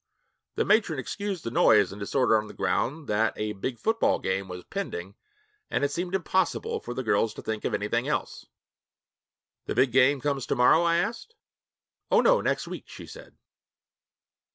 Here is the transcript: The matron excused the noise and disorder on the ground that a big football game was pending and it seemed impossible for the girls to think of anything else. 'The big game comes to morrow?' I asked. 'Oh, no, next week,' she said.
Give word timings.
The 0.55 0.65
matron 0.65 0.97
excused 0.97 1.43
the 1.43 1.51
noise 1.51 1.91
and 1.91 1.99
disorder 1.99 2.35
on 2.35 2.47
the 2.47 2.55
ground 2.55 3.05
that 3.07 3.33
a 3.35 3.53
big 3.53 3.77
football 3.77 4.17
game 4.17 4.47
was 4.47 4.63
pending 4.63 5.13
and 5.69 5.83
it 5.83 5.91
seemed 5.91 6.15
impossible 6.15 6.79
for 6.79 6.95
the 6.95 7.03
girls 7.03 7.35
to 7.35 7.43
think 7.43 7.65
of 7.65 7.75
anything 7.75 8.07
else. 8.07 8.47
'The 9.67 9.75
big 9.75 9.91
game 9.91 10.19
comes 10.19 10.47
to 10.47 10.55
morrow?' 10.55 10.81
I 10.81 10.97
asked. 10.97 11.35
'Oh, 12.09 12.21
no, 12.21 12.41
next 12.41 12.65
week,' 12.67 12.89
she 12.89 13.05
said. 13.05 13.37